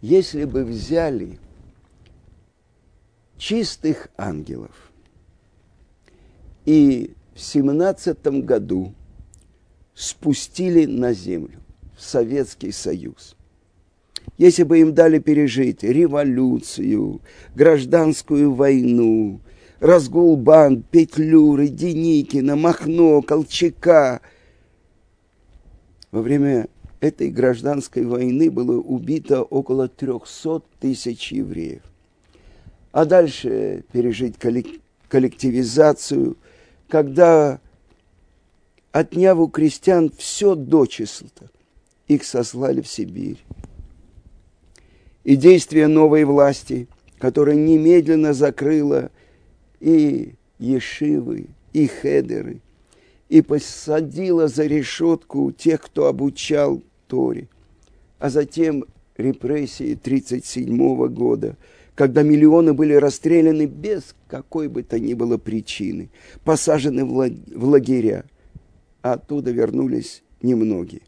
Если 0.00 0.44
бы 0.44 0.64
взяли 0.64 1.38
чистых 3.38 4.08
ангелов 4.16 4.92
и 6.64 7.14
в 7.34 7.40
семнадцатом 7.40 8.42
году 8.42 8.94
спустили 9.94 10.84
на 10.84 11.12
землю, 11.12 11.58
в 11.96 12.02
Советский 12.02 12.70
Союз. 12.70 13.37
Если 14.36 14.62
бы 14.62 14.80
им 14.80 14.94
дали 14.94 15.18
пережить 15.18 15.82
революцию, 15.82 17.20
гражданскую 17.54 18.52
войну, 18.52 19.40
разгул 19.80 20.36
банд, 20.36 20.86
Петлюры, 20.86 21.68
Деникина, 21.68 22.56
Махно, 22.56 23.22
Колчака. 23.22 24.20
Во 26.10 26.22
время 26.22 26.68
этой 27.00 27.30
гражданской 27.30 28.04
войны 28.04 28.50
было 28.50 28.80
убито 28.80 29.42
около 29.42 29.88
300 29.88 30.62
тысяч 30.80 31.32
евреев. 31.32 31.82
А 32.92 33.04
дальше 33.04 33.84
пережить 33.92 34.36
коллективизацию– 35.08 36.36
когда 36.88 37.60
отняв 38.92 39.38
у 39.38 39.48
крестьян 39.48 40.10
все 40.16 40.54
дочисто, 40.54 41.50
их 42.08 42.24
сослали 42.24 42.80
в 42.80 42.88
Сибирь. 42.88 43.44
И 45.28 45.36
действие 45.36 45.88
новой 45.88 46.24
власти, 46.24 46.88
которая 47.18 47.54
немедленно 47.54 48.32
закрыла 48.32 49.10
и 49.78 50.36
ешивы, 50.58 51.48
и 51.74 51.86
хедеры, 51.86 52.62
и 53.28 53.42
посадила 53.42 54.48
за 54.48 54.64
решетку 54.64 55.52
тех, 55.52 55.82
кто 55.82 56.06
обучал 56.06 56.82
Торе, 57.08 57.50
а 58.18 58.30
затем 58.30 58.86
репрессии 59.18 59.92
1937 59.92 61.08
года– 61.08 61.58
когда 61.94 62.22
миллионы 62.22 62.72
были 62.74 62.94
расстреляны 62.94 63.66
без 63.66 64.14
какой 64.28 64.68
бы 64.68 64.82
то 64.84 64.98
ни 64.98 65.12
было 65.14 65.36
причины, 65.36 66.10
посажены 66.44 67.04
в 67.04 67.64
лагеря, 67.64 68.24
а 69.02 69.14
оттуда 69.14 69.50
вернулись 69.50 70.22
немногие. 70.40 71.02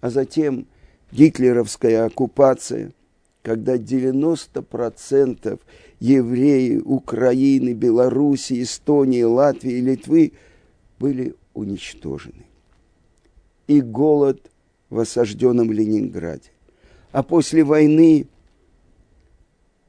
А 0.00 0.10
затем 0.10 0.66
гитлеровская 1.12 2.04
оккупация, 2.04 2.92
когда 3.42 3.76
90% 3.76 5.60
евреев 6.00 6.82
Украины, 6.84 7.72
Белоруссии, 7.72 8.62
Эстонии, 8.62 9.22
Латвии 9.22 9.72
и 9.72 9.80
Литвы 9.80 10.32
были 10.98 11.34
уничтожены. 11.54 12.46
И 13.66 13.80
голод 13.80 14.50
в 14.90 14.98
осажденном 14.98 15.72
Ленинграде. 15.72 16.50
А 17.12 17.22
после 17.22 17.64
войны 17.64 18.26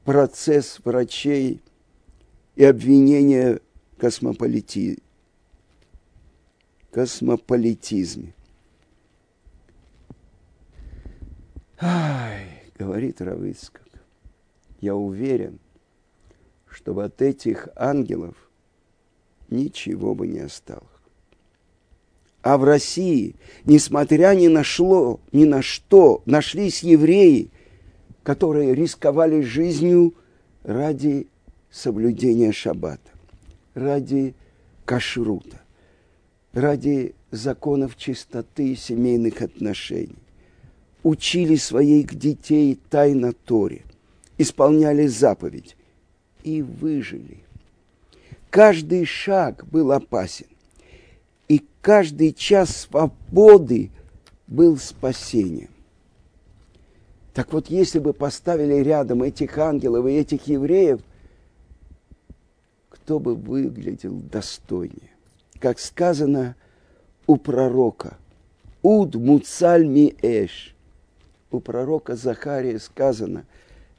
процесс 0.04 0.80
врачей 0.84 1.60
и 2.56 2.64
обвинение 2.64 3.60
космополити... 3.98 4.98
космополитизме. 6.90 8.34
Ай, 11.80 12.49
говорит 12.80 13.20
Равыцкак, 13.20 13.86
я 14.80 14.96
уверен, 14.96 15.58
что 16.66 16.98
от 16.98 17.20
этих 17.20 17.68
ангелов 17.76 18.34
ничего 19.50 20.14
бы 20.14 20.26
не 20.26 20.40
осталось. 20.40 20.86
А 22.42 22.56
в 22.56 22.64
России, 22.64 23.36
несмотря 23.66 24.34
ни 24.34 24.48
на, 24.48 24.64
шло, 24.64 25.20
ни 25.30 25.44
на 25.44 25.60
что, 25.60 26.22
нашлись 26.24 26.82
евреи– 26.82 27.50
которые 28.22 28.74
рисковали 28.74 29.40
жизнью 29.40 30.14
ради 30.62 31.26
соблюдения 31.70 32.52
шаббата, 32.52 33.10
ради 33.74 34.34
кашрута, 34.84 35.60
ради 36.52 37.14
законов 37.30 37.96
чистоты 37.96 38.76
семейных 38.76 39.40
отношений, 39.42 40.18
учили 41.02 41.56
своих 41.56 42.14
детей 42.14 42.78
тайно 42.88 43.32
Торе, 43.32 43.82
исполняли 44.38 45.06
заповедь 45.06 45.76
и 46.42 46.62
выжили. 46.62 47.38
Каждый 48.50 49.04
шаг 49.04 49.66
был 49.68 49.92
опасен, 49.92 50.46
и 51.48 51.64
каждый 51.80 52.32
час 52.32 52.76
свободы 52.76 53.90
был 54.46 54.76
спасением. 54.76 55.70
Так 57.32 57.52
вот, 57.52 57.70
если 57.70 58.00
бы 58.00 58.12
поставили 58.12 58.74
рядом 58.82 59.22
этих 59.22 59.56
ангелов 59.56 60.06
и 60.06 60.10
этих 60.10 60.48
евреев, 60.48 61.00
кто 62.88 63.18
бы 63.18 63.34
выглядел 63.34 64.14
достойнее? 64.14 65.10
Как 65.58 65.78
сказано 65.78 66.56
у 67.26 67.36
пророка, 67.36 68.16
«Уд 68.82 69.14
муцаль 69.14 69.86
ми 69.86 70.14
эш». 70.22 70.74
У 71.50 71.60
пророка 71.60 72.14
Захария 72.14 72.78
сказано, 72.78 73.44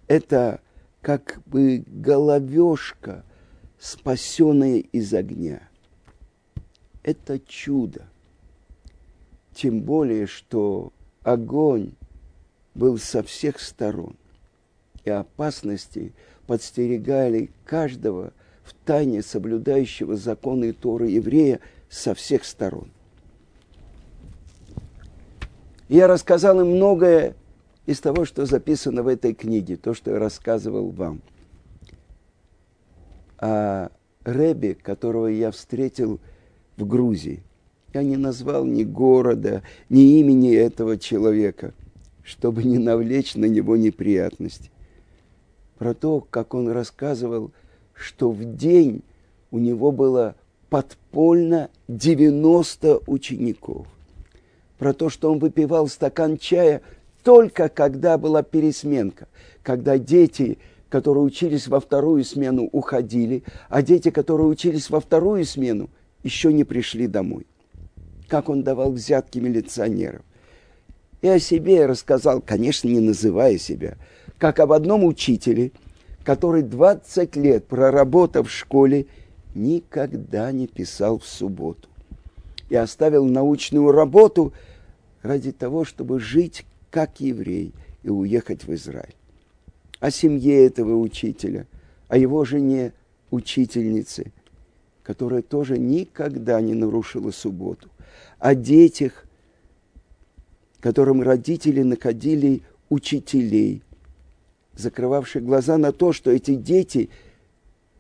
это 0.08 0.62
как 1.02 1.42
бы 1.46 1.84
головешка, 1.88 3.26
спасенная 3.80 4.78
из 4.78 5.14
огня. 5.14 5.68
Это 7.04 7.40
чудо. 7.40 8.08
Тем 9.54 9.82
более, 9.82 10.28
что 10.28 10.94
огонь 11.24 11.94
был 12.74 12.98
со 12.98 13.22
всех 13.22 13.60
сторон, 13.60 14.16
и 15.04 15.10
опасности 15.10 16.14
подстерегали 16.48 17.52
каждого 17.66 18.34
в 18.64 18.74
тайне 18.86 19.22
соблюдающего 19.22 20.16
законы 20.16 20.72
Торы 20.72 21.10
еврея 21.10 21.60
со 21.90 22.14
всех 22.14 22.46
сторон. 22.46 22.92
Я 25.90 26.08
рассказал 26.08 26.62
им 26.62 26.78
многое 26.78 27.36
из 27.86 28.00
того, 28.00 28.26
что 28.26 28.46
записано 28.46 29.04
в 29.04 29.08
этой 29.08 29.34
книге, 29.34 29.78
то, 29.78 29.94
что 29.94 30.12
я 30.12 30.20
рассказывал 30.20 30.90
вам. 30.90 31.22
А 33.38 33.92
Рэбе, 34.24 34.76
которого 34.76 35.28
я 35.28 35.52
встретил 35.52 36.20
в 36.78 36.86
Грузии, 36.86 37.44
я 37.94 38.04
не 38.04 38.18
назвал 38.18 38.66
ни 38.66 38.84
города, 38.84 39.64
ни 39.90 40.20
имени 40.20 40.54
этого 40.54 40.98
человека– 40.98 41.74
чтобы 42.24 42.64
не 42.64 42.78
навлечь 42.78 43.36
на 43.36 43.46
него 43.46 43.76
неприятности. 43.76 44.72
Про 45.78 45.94
то, 45.94 46.26
как 46.30 46.54
он 46.54 46.70
рассказывал, 46.70 47.52
что 47.94 48.32
в 48.32 48.56
день 48.56 49.02
у 49.50 49.60
него 49.60 49.92
было 49.92 50.36
подпольно 50.70 51.70
90 51.88 53.02
учеников. 53.08 53.88
Про 54.78 54.94
то, 54.94 55.10
что 55.10 55.32
он 55.32 55.40
выпивал 55.40 55.88
стакан 55.88 56.38
чая 56.38 56.82
только 57.24 57.70
когда 57.70 58.18
была 58.18 58.44
пересменка, 58.44 59.28
когда 59.64 59.98
дети, 59.98 60.58
которые 60.90 61.24
учились 61.24 61.68
во 61.68 61.80
вторую 61.80 62.24
смену, 62.24 62.68
уходили, 62.72 63.44
а 63.70 63.82
дети, 63.82 64.10
которые 64.10 64.48
учились 64.48 64.90
во 64.90 65.00
вторую 65.00 65.46
смену, 65.46 65.90
еще 66.24 66.52
не 66.52 66.64
пришли 66.64 67.08
домой. 67.08 67.46
Как 68.28 68.50
он 68.50 68.64
давал 68.64 68.92
взятки 68.92 69.40
милиционерам. 69.40 70.24
И 71.22 71.28
о 71.28 71.40
себе 71.40 71.86
рассказал, 71.86 72.42
конечно, 72.42 72.88
не 72.88 73.00
называя 73.00 73.58
себя, 73.58 73.98
как 74.40 74.60
об 74.60 74.72
одном 74.72 75.04
учителе, 75.04 75.72
который 76.24 76.64
20 76.64 77.36
лет 77.36 77.66
проработав 77.68 78.48
в 78.48 78.52
школе, 78.52 79.06
никогда 79.54 80.52
не 80.52 80.66
писал 80.66 81.20
в 81.20 81.26
субботу. 81.28 81.90
И 82.70 82.76
оставил 82.76 83.26
научную 83.26 83.92
работу 83.92 84.54
ради 85.22 85.52
того, 85.52 85.84
чтобы 85.86 86.20
жить 86.20 86.66
как 86.92 87.22
еврей 87.22 87.74
и 88.04 88.10
уехать 88.10 88.66
в 88.66 88.74
Израиль. 88.76 89.16
О 90.00 90.12
семье 90.12 90.66
этого 90.66 90.98
учителя, 90.98 91.66
о 92.08 92.18
его 92.18 92.44
жене, 92.44 92.94
учительнице, 93.32 94.32
которая 95.02 95.42
тоже 95.42 95.80
никогда 95.80 96.60
не 96.62 96.74
нарушила 96.74 97.32
субботу, 97.32 97.90
о 98.38 98.54
детях, 98.54 99.26
которым 100.80 101.22
родители 101.22 101.82
находили 101.82 102.62
учителей, 102.90 103.82
закрывавших 104.76 105.44
глаза 105.44 105.78
на 105.78 105.92
то, 105.92 106.12
что 106.12 106.32
эти 106.32 106.56
дети 106.56 107.10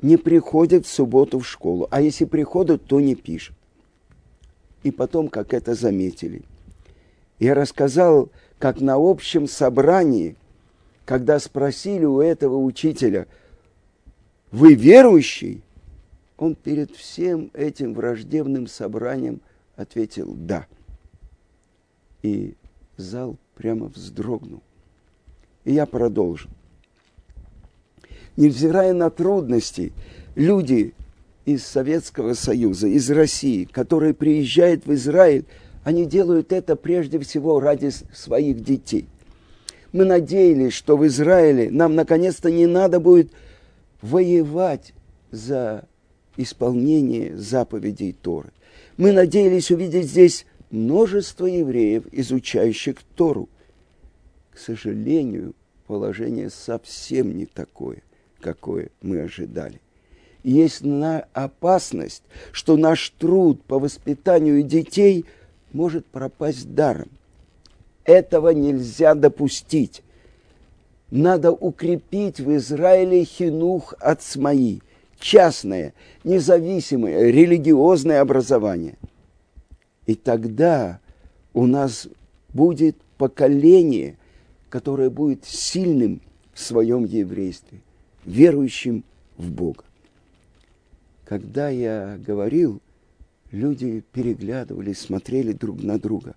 не 0.01 0.17
приходят 0.17 0.85
в 0.85 0.89
субботу 0.89 1.39
в 1.39 1.47
школу, 1.47 1.87
а 1.91 2.01
если 2.01 2.25
приходят, 2.25 2.83
то 2.85 2.99
не 2.99 3.15
пишут. 3.15 3.55
И 4.83 4.89
потом, 4.89 5.27
как 5.27 5.53
это 5.53 5.75
заметили. 5.75 6.41
Я 7.39 7.53
рассказал, 7.53 8.29
как 8.61 8.79
на 8.79 8.93
общем 8.95 9.47
собрании, 9.47 10.35
когда 11.03 11.39
спросили 11.39 12.05
у 12.05 12.21
этого 12.21 12.57
учителя, 12.57 13.25
вы 14.51 14.75
верующий? 14.75 15.63
Он 16.37 16.53
перед 16.53 16.95
всем 16.95 17.49
этим 17.55 17.95
враждебным 17.95 18.67
собранием 18.67 19.41
ответил 19.75 20.33
«да». 20.35 20.67
И 22.21 22.53
зал 22.97 23.35
прямо 23.55 23.87
вздрогнул. 23.87 24.61
И 25.65 25.73
я 25.73 25.87
продолжил. 25.87 26.51
Невзирая 28.37 28.93
на 28.93 29.09
трудности, 29.09 29.91
люди 30.35 30.93
из 31.45 31.65
Советского 31.65 32.35
Союза, 32.35 32.87
из 32.87 33.09
России, 33.09 33.65
которые 33.65 34.13
приезжают 34.13 34.85
в 34.85 34.93
Израиль, 34.93 35.45
они 35.83 36.05
делают 36.05 36.51
это 36.51 36.75
прежде 36.75 37.19
всего 37.19 37.59
ради 37.59 37.89
своих 38.13 38.63
детей. 38.63 39.07
Мы 39.91 40.05
надеялись, 40.05 40.73
что 40.73 40.95
в 40.95 41.05
Израиле 41.07 41.69
нам 41.69 41.95
наконец-то 41.95 42.49
не 42.49 42.65
надо 42.65 42.99
будет 42.99 43.31
воевать 44.01 44.93
за 45.31 45.85
исполнение 46.37 47.37
заповедей 47.37 48.13
Торы. 48.13 48.51
Мы 48.97 49.11
надеялись 49.11 49.71
увидеть 49.71 50.09
здесь 50.09 50.45
множество 50.69 51.45
евреев, 51.45 52.05
изучающих 52.11 52.97
Тору. 53.15 53.49
К 54.51 54.57
сожалению, 54.57 55.53
положение 55.87 56.49
совсем 56.49 57.37
не 57.37 57.45
такое, 57.45 58.01
какое 58.39 58.89
мы 59.01 59.21
ожидали. 59.21 59.81
Есть 60.43 60.83
на 60.83 61.25
опасность, 61.33 62.23
что 62.51 62.77
наш 62.77 63.09
труд 63.11 63.61
по 63.63 63.77
воспитанию 63.77 64.63
детей 64.63 65.25
может 65.73 66.05
пропасть 66.05 66.73
даром. 66.73 67.09
Этого 68.03 68.49
нельзя 68.49 69.13
допустить. 69.15 70.03
Надо 71.09 71.51
укрепить 71.51 72.39
в 72.39 72.55
Израиле 72.55 73.23
хинух 73.25 73.93
от 73.99 74.21
смаи, 74.21 74.81
частное, 75.19 75.93
независимое, 76.23 77.29
религиозное 77.31 78.21
образование. 78.21 78.95
И 80.05 80.15
тогда 80.15 80.99
у 81.53 81.67
нас 81.67 82.07
будет 82.49 82.97
поколение, 83.17 84.17
которое 84.69 85.09
будет 85.09 85.45
сильным 85.45 86.21
в 86.53 86.59
своем 86.59 87.05
еврействе, 87.05 87.81
верующим 88.25 89.03
в 89.37 89.51
Бога. 89.51 89.83
Когда 91.25 91.69
я 91.69 92.17
говорил, 92.25 92.81
люди 93.51 94.03
переглядывались, 94.11 94.99
смотрели 94.99 95.53
друг 95.53 95.81
на 95.83 95.99
друга. 95.99 96.35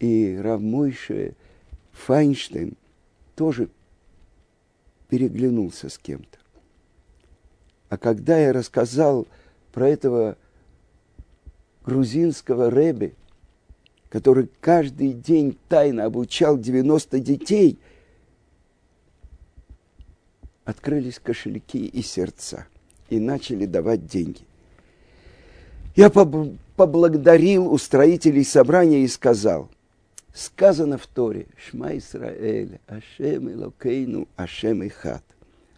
И 0.00 0.36
Равмойше 0.36 1.34
Файнштейн 1.92 2.74
тоже 3.36 3.68
переглянулся 5.08 5.88
с 5.88 5.98
кем-то. 5.98 6.38
А 7.88 7.96
когда 7.96 8.38
я 8.38 8.52
рассказал 8.52 9.26
про 9.72 9.88
этого 9.88 10.36
грузинского 11.84 12.70
рэбе, 12.70 13.12
который 14.08 14.48
каждый 14.60 15.12
день 15.12 15.58
тайно 15.68 16.04
обучал 16.04 16.58
90 16.58 17.20
детей, 17.20 17.78
открылись 20.64 21.18
кошельки 21.18 21.86
и 21.86 22.02
сердца 22.02 22.66
и 23.10 23.18
начали 23.18 23.66
давать 23.66 24.06
деньги. 24.06 24.42
Я 25.95 26.09
поблагодарил 26.09 27.71
устроителей 27.71 28.45
собрания 28.45 29.03
и 29.03 29.07
сказал, 29.07 29.69
сказано 30.33 30.97
в 30.97 31.07
Торе, 31.07 31.47
Шма 31.57 31.97
Исраэль, 31.97 32.79
Ашем 32.87 33.49
Элокейну, 33.49 34.27
Ашем 34.35 34.85
Ихат. 34.85 35.23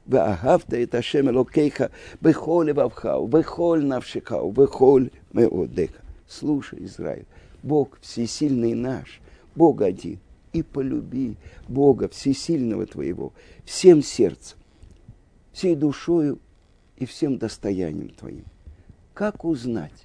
ואהבת 0.07 0.73
את 0.73 0.95
השם 0.95 1.29
אלוקיך 1.29 1.83
בכל 2.21 2.65
לבבך 2.67 3.05
ובכל 3.21 3.81
נפשך 3.83 4.31
ובכל 4.31 5.05
מאודיך. 5.33 5.91
Слушай, 6.27 6.85
Израиль, 6.85 7.25
Бог 7.61 7.99
всесильный 8.01 8.73
наш, 8.73 9.19
Бог 9.55 9.81
один, 9.81 10.19
и 10.53 10.63
полюби 10.63 11.35
Бога 11.67 12.07
всесильного 12.07 12.85
твоего 12.85 13.33
всем 13.65 14.01
сердцем, 14.01 14.57
всей 15.51 15.75
душою 15.75 16.39
и 16.97 17.05
всем 17.05 17.37
достоянием 17.37 18.09
твоим. 18.09 18.45
Как 19.13 19.43
узнать, 19.43 20.04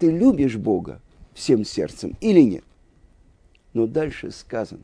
ты 0.00 0.10
любишь 0.10 0.56
Бога 0.56 1.00
всем 1.34 1.64
сердцем 1.64 2.16
или 2.20 2.40
нет? 2.40 2.64
Но 3.74 3.86
дальше 3.86 4.32
сказано, 4.32 4.82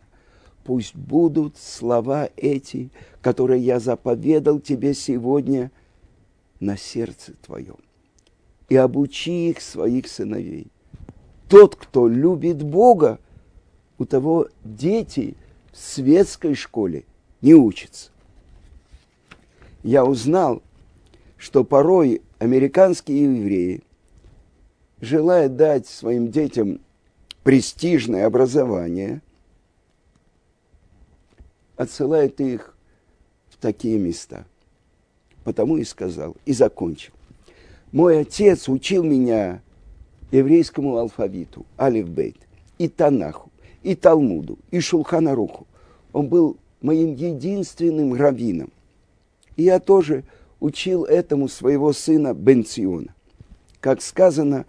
пусть 0.63 0.95
будут 0.95 1.57
слова 1.57 2.29
эти, 2.37 2.91
которые 3.23 3.63
я 3.63 3.81
заповедал 3.81 4.61
тебе 4.61 4.93
сегодня 4.95 5.73
на 6.61 6.77
сердце 6.77 7.33
твоем, 7.45 7.79
и 8.69 8.77
обучи 8.77 9.49
их 9.49 9.63
своих 9.63 10.07
сыновей. 10.07 10.69
Тот, 11.49 11.77
кто 11.77 12.09
любит 12.09 12.63
Бога, 12.63 13.19
у 13.99 14.05
того 14.05 14.49
дети 14.65 15.35
в 15.73 15.79
светской 15.79 16.55
школе 16.55 17.05
не 17.41 17.55
учатся. 17.55 18.11
Я 19.83 20.05
узнал, 20.05 20.63
что 21.39 21.65
порой 21.65 22.21
американские 22.39 23.25
евреи, 23.25 23.83
желая 25.01 25.49
дать 25.49 25.87
своим 25.87 26.31
детям 26.31 26.81
престижное 27.43 28.27
образование, 28.27 29.23
отсылают 31.77 32.41
их 32.41 32.77
в 33.51 33.57
такие 33.57 33.99
места. 33.99 34.47
Потому 35.45 35.77
и 35.77 35.85
сказал, 35.85 36.37
и 36.45 36.53
закончил. 36.53 37.13
Мой 37.93 38.21
отец 38.21 38.69
учил 38.69 39.05
меня 39.05 39.63
еврейскому 40.33 40.97
алфавиту, 40.97 41.65
алифбейт, 41.79 42.37
и 42.79 42.89
Танаху, 42.89 43.51
и 43.83 43.95
Талмуду, 43.95 44.59
и 44.71 44.81
Шулханаруху. 44.81 45.67
Он 46.13 46.29
был 46.29 46.57
моим 46.81 47.15
единственным 47.15 48.15
раввином. 48.15 48.73
И 49.57 49.63
я 49.63 49.79
тоже 49.79 50.25
учил 50.61 51.05
этому 51.05 51.49
своего 51.49 51.93
сына 51.93 52.35
Бенциона. 52.35 53.15
Как 53.81 54.03
сказано, 54.03 54.67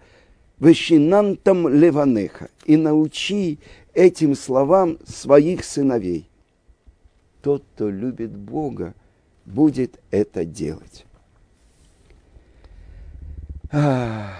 «Вещинантам 0.60 1.68
леванеха» 1.68 2.50
и 2.64 2.76
научи 2.76 3.58
этим 3.94 4.34
словам 4.34 4.98
своих 5.06 5.64
сыновей. 5.64 6.28
Тот, 7.42 7.64
кто 7.74 7.88
любит 7.88 8.36
Бога, 8.36 8.94
будет 9.44 10.00
это 10.10 10.44
делать. 10.44 11.06
А, 13.70 14.32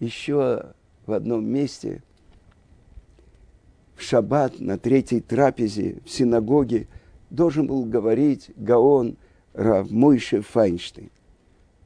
еще 0.00 0.72
в 1.06 1.12
одном 1.12 1.44
месте, 1.44 2.02
в 3.94 4.02
шаббат 4.02 4.58
на 4.60 4.78
третьей 4.78 5.20
трапезе 5.20 5.98
в 6.04 6.10
синагоге, 6.10 6.88
должен 7.30 7.66
был 7.66 7.84
говорить 7.84 8.50
Гаон– 8.56 9.16
Рав 9.54 9.90
Мойше 9.90 10.40
Файнштейн. 10.40 11.10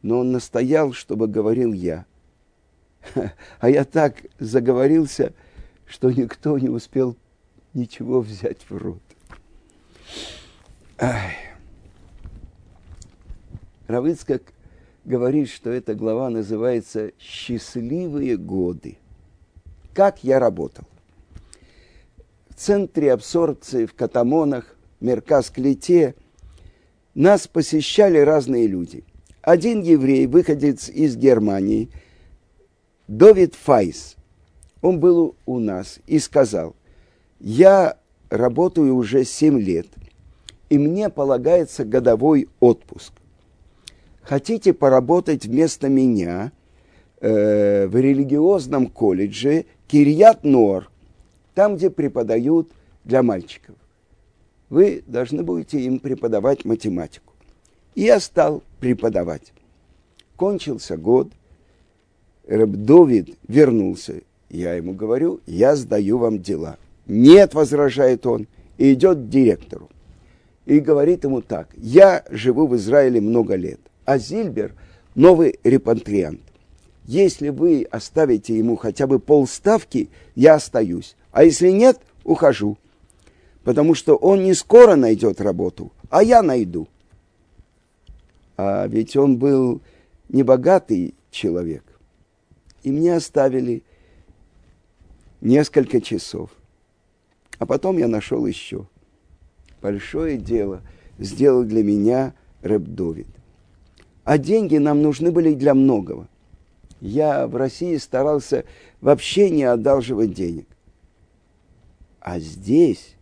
Но 0.02 0.20
он 0.20 0.32
настоял, 0.32 0.92
чтобы 0.92 1.26
говорил 1.26 1.72
я. 1.72 2.06
А 3.60 3.70
я 3.70 3.84
так 3.84 4.16
заговорился, 4.38 5.32
что 5.86 6.10
никто 6.10 6.58
не 6.58 6.68
успел 6.68 7.16
ничего 7.74 8.20
взять 8.20 8.58
в 8.68 8.76
рот. 8.76 9.02
Равыцкак 13.86 14.42
говорит, 15.04 15.48
что 15.48 15.70
эта 15.70 15.94
глава 15.94 16.30
называется 16.30 17.12
«Счастливые 17.18 18.36
годы». 18.36 18.98
Как 19.94 20.24
я 20.24 20.38
работал? 20.38 20.84
В 22.48 22.54
центре 22.54 23.12
абсорбции 23.12 23.86
в 23.86 23.94
Катамонах, 23.94 24.74
Меркас-Клите– 25.00 26.14
нас 27.16 27.48
посещали 27.48 28.18
разные 28.18 28.66
люди. 28.66 29.02
Один 29.40 29.80
еврей, 29.80 30.26
выходец 30.26 30.90
из 30.90 31.16
Германии, 31.16 31.88
Довид 33.08 33.54
Файс, 33.54 34.16
он 34.82 35.00
был 35.00 35.36
у 35.46 35.58
нас 35.58 36.00
и 36.06 36.18
сказал, 36.18 36.74
я 37.38 37.98
работаю 38.30 38.94
уже 38.96 39.24
7 39.24 39.58
лет, 39.60 39.86
и 40.68 40.78
мне 40.78 41.08
полагается 41.08 41.84
годовой 41.84 42.48
отпуск. 42.60 43.12
Хотите 44.22 44.72
поработать 44.72 45.46
вместо 45.46 45.88
меня 45.88 46.50
э, 47.20 47.86
в 47.86 47.96
религиозном 47.96 48.88
колледже 48.88 49.66
Кирьят 49.86 50.42
Нор, 50.42 50.90
там, 51.54 51.76
где 51.76 51.90
преподают 51.90 52.70
для 53.04 53.22
мальчиков 53.22 53.76
вы 54.68 55.02
должны 55.06 55.42
будете 55.42 55.80
им 55.80 55.98
преподавать 55.98 56.64
математику. 56.64 57.32
И 57.94 58.02
я 58.02 58.20
стал 58.20 58.62
преподавать. 58.80 59.52
Кончился 60.36 60.96
год, 60.96 61.30
Рабдовид 62.46 63.36
вернулся. 63.48 64.22
Я 64.48 64.74
ему 64.74 64.94
говорю, 64.94 65.40
я 65.46 65.74
сдаю 65.76 66.18
вам 66.18 66.40
дела. 66.40 66.78
Нет, 67.06 67.54
возражает 67.54 68.26
он, 68.26 68.46
и 68.78 68.92
идет 68.92 69.18
к 69.18 69.28
директору. 69.28 69.90
И 70.64 70.80
говорит 70.80 71.24
ему 71.24 71.42
так, 71.42 71.68
я 71.76 72.24
живу 72.30 72.66
в 72.66 72.76
Израиле 72.76 73.20
много 73.20 73.54
лет, 73.54 73.80
а 74.04 74.18
Зильбер– 74.18 74.74
новый 75.14 75.58
репатриант. 75.64 76.40
Если 77.06 77.48
вы 77.48 77.86
оставите 77.90 78.56
ему 78.56 78.76
хотя 78.76 79.06
бы 79.06 79.18
полставки, 79.18 80.10
я 80.34 80.54
остаюсь, 80.54 81.16
а 81.32 81.44
если 81.44 81.70
нет, 81.70 82.00
ухожу. 82.24 82.76
Потому 83.64 83.94
что 83.94 84.16
он 84.16 84.44
не 84.44 84.54
скоро 84.54 84.96
найдет 84.96 85.40
работу, 85.40 85.92
а 86.10 86.22
я 86.22 86.42
найду. 86.42 86.88
А 88.56 88.86
ведь 88.86 89.16
он 89.16 89.38
был 89.38 89.80
небогатый 90.28 91.14
человек. 91.30 91.84
И 92.86 92.92
мне 92.92 93.16
оставили 93.16 93.82
несколько 95.40 96.00
часов. 96.00 96.50
А 97.58 97.66
потом 97.66 97.98
я 97.98 98.06
нашел 98.06 98.46
еще. 98.46 98.86
Большое 99.82 100.38
дело 100.38 100.82
сделал 101.18 101.64
для 101.64 101.82
меня 101.82 102.32
Рэб 102.62 102.84
Довид. 102.84 103.26
А 104.22 104.38
деньги 104.38 104.76
нам 104.76 105.02
нужны 105.02 105.32
были 105.32 105.54
для 105.54 105.74
многого. 105.74 106.28
Я 107.00 107.48
в 107.48 107.56
России 107.56 107.96
старался 107.96 108.64
вообще 109.00 109.50
не 109.50 109.64
одалживать 109.64 110.32
денег. 110.32 110.68
А 112.20 112.38
здесь 112.38 113.16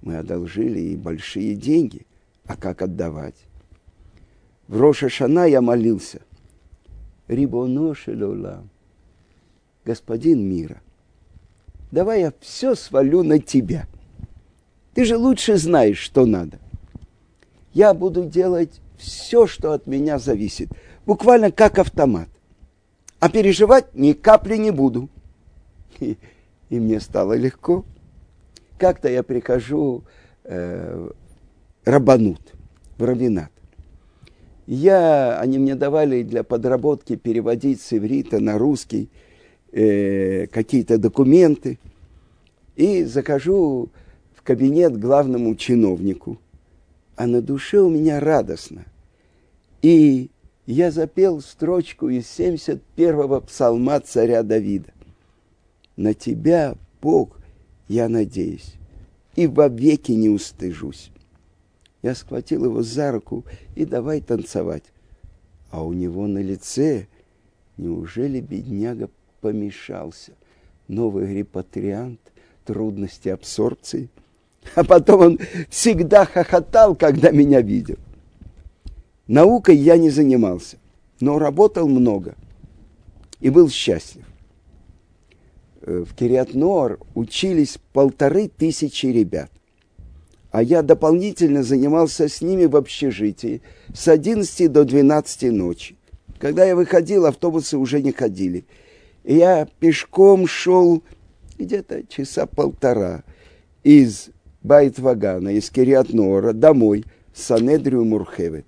мы 0.00 0.16
одолжили 0.16 0.80
и 0.80 0.96
большие 0.96 1.56
деньги. 1.56 2.06
А 2.46 2.56
как 2.56 2.80
отдавать? 2.80 3.36
В 4.66 4.80
Роша 4.80 5.10
Шана 5.10 5.44
я 5.44 5.60
молился. 5.60 6.22
Рибоно 7.26 7.94
шелолам, 7.94 8.70
господин 9.88 10.46
мира, 10.46 10.82
давай 11.90 12.20
я 12.20 12.32
все 12.40 12.74
свалю 12.74 13.22
на 13.22 13.38
тебя. 13.38 13.86
Ты 14.92 15.06
же 15.06 15.16
лучше 15.16 15.56
знаешь, 15.56 15.96
что 15.96 16.26
надо. 16.26 16.58
Я 17.72 17.94
буду 17.94 18.26
делать 18.26 18.82
все, 18.98 19.46
что 19.46 19.72
от 19.72 19.86
меня 19.86 20.18
зависит, 20.18 20.68
буквально 21.06 21.50
как 21.50 21.78
автомат. 21.78 22.28
А 23.18 23.30
переживать 23.30 23.94
ни 23.94 24.12
капли 24.12 24.56
не 24.56 24.72
буду. 24.72 25.08
И, 26.00 26.18
и 26.68 26.78
мне 26.78 27.00
стало 27.00 27.32
легко. 27.32 27.84
Как-то 28.76 29.08
я 29.08 29.22
прихожу 29.22 30.04
э, 30.44 31.10
рабанут, 31.86 32.42
в 32.98 33.04
равинат. 33.04 33.50
Я, 34.66 35.40
они 35.40 35.58
мне 35.58 35.74
давали 35.74 36.22
для 36.22 36.44
подработки 36.44 37.16
переводить 37.16 37.80
с 37.80 37.94
иврита 37.94 38.38
на 38.38 38.58
русский 38.58 39.08
э, 39.72 40.46
какие-то 40.46 40.98
документы. 40.98 41.78
И 42.76 43.04
захожу 43.04 43.88
в 44.34 44.42
кабинет 44.42 44.98
главному 44.98 45.54
чиновнику. 45.56 46.38
А 47.16 47.26
на 47.26 47.42
душе 47.42 47.80
у 47.80 47.90
меня 47.90 48.20
радостно. 48.20 48.84
И 49.82 50.30
я 50.66 50.90
запел 50.90 51.40
строчку 51.40 52.08
из 52.08 52.24
71-го 52.24 53.40
псалма 53.40 54.00
царя 54.00 54.42
Давида. 54.42 54.92
На 55.96 56.14
тебя, 56.14 56.76
Бог, 57.00 57.40
я 57.88 58.08
надеюсь, 58.08 58.74
и 59.34 59.46
вовеки 59.46 60.12
не 60.12 60.28
устыжусь. 60.28 61.10
Я 62.02 62.14
схватил 62.14 62.66
его 62.66 62.82
за 62.82 63.12
руку 63.12 63.44
и 63.74 63.84
давай 63.84 64.20
танцевать. 64.20 64.84
А 65.70 65.82
у 65.82 65.92
него 65.92 66.26
на 66.26 66.38
лице, 66.38 67.08
неужели 67.76 68.40
бедняга 68.40 69.08
помешался? 69.40 70.32
Новый 70.88 71.34
репатриант, 71.34 72.20
трудности 72.64 73.28
абсорбции. 73.28 74.08
А 74.74 74.84
потом 74.84 75.20
он 75.20 75.38
всегда 75.68 76.24
хохотал, 76.24 76.94
когда 76.94 77.30
меня 77.30 77.60
видел. 77.60 77.96
Наукой 79.26 79.76
я 79.76 79.96
не 79.96 80.10
занимался, 80.10 80.78
но 81.20 81.38
работал 81.38 81.88
много 81.88 82.34
и 83.40 83.50
был 83.50 83.68
счастлив. 83.68 84.24
Э, 85.82 86.04
в 86.08 86.14
Кириатнор 86.14 86.98
учились 87.14 87.78
полторы 87.92 88.48
тысячи 88.48 89.06
ребят 89.06 89.50
а 90.50 90.62
я 90.62 90.82
дополнительно 90.82 91.62
занимался 91.62 92.28
с 92.28 92.40
ними 92.40 92.64
в 92.64 92.76
общежитии 92.76 93.62
с 93.94 94.08
11 94.08 94.70
до 94.72 94.84
12 94.84 95.52
ночи. 95.52 95.96
Когда 96.38 96.64
я 96.64 96.74
выходил, 96.74 97.26
автобусы 97.26 97.76
уже 97.76 98.00
не 98.00 98.12
ходили. 98.12 98.64
Я 99.28 99.68
пешком 99.78 100.46
шел 100.46 101.02
где-то 101.58 102.06
часа 102.06 102.46
полтора 102.46 103.24
из 103.84 104.30
Байтвагана, 104.62 105.50
из 105.50 105.68
Кириатнора 105.68 106.54
домой, 106.54 107.04
в 107.34 107.38
Санедрию 107.38 108.06
Мурхевет. 108.06 108.64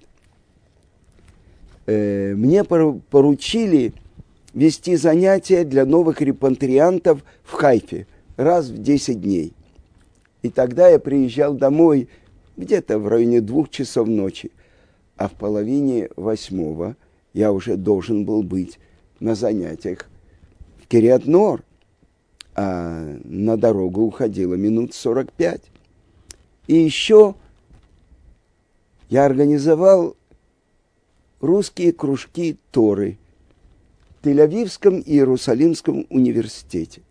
Э, 1.87 2.35
мне 2.35 2.63
поручили 2.65 3.95
вести 4.53 4.97
занятия 4.97 5.65
для 5.65 5.87
новых 5.87 6.21
репатриантов 6.21 7.25
в 7.43 7.53
Хайфе 7.53 8.07
раз 8.37 8.69
в 8.69 8.83
10 8.83 9.19
дней. 9.19 9.55
И 10.43 10.51
тогда 10.51 10.91
я 10.91 10.99
приезжал 10.99 11.55
домой 11.55 12.11
где-то 12.59 12.99
в 12.99 13.09
районе 13.09 13.41
двух 13.41 13.71
часов 13.71 14.09
ночи, 14.09 14.51
а 15.17 15.29
в 15.29 15.33
половине 15.33 16.11
восьмого 16.17 16.97
я 17.33 17.51
уже 17.51 17.77
должен 17.77 18.27
был 18.27 18.43
быть 18.43 18.79
на 19.21 19.35
занятиях 19.35 20.11
Кириатнор, 20.91 21.63
а 22.57 23.17
на 23.23 23.57
дорогу 23.57 24.03
уходило 24.03 24.55
минут 24.55 24.93
сорок 24.93 25.33
пять. 25.33 25.63
И 26.67 26.75
еще 26.75 27.37
я 29.09 29.25
организовал 29.25 30.17
русские 31.41 31.93
кружки 31.93 32.59
Торы 32.73 33.19
в 34.21 34.27
Тель-Авивском 34.27 35.01
и 35.01 35.13
Иерусалимском 35.13 36.07
университете. 36.11 37.03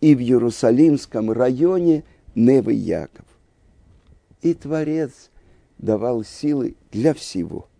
И 0.00 0.16
в 0.16 0.20
Иерусалимском 0.20 1.30
районе– 1.30 2.02
Невы 2.34 2.72
Яков. 2.72 3.26
И 4.42 4.54
Творец 4.54 5.30
давал 5.78 6.24
силы 6.24 6.74
для 6.90 7.14
всего– 7.14 7.68